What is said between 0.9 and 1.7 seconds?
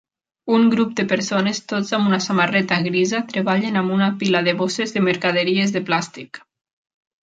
de persones